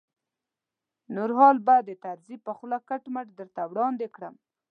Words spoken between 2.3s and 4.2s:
په خوله کټ مټ درته وړاندې